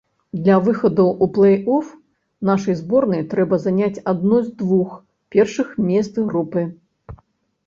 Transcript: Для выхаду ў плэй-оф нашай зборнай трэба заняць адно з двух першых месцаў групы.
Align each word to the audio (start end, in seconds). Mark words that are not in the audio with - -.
Для 0.45 0.53
выхаду 0.67 1.03
ў 1.09 1.25
плэй-оф 1.35 1.91
нашай 2.49 2.75
зборнай 2.79 3.21
трэба 3.35 3.61
заняць 3.67 4.01
адно 4.15 4.41
з 4.47 4.51
двух 4.63 4.97
першых 5.37 5.67
месцаў 5.93 6.23
групы. 6.35 6.61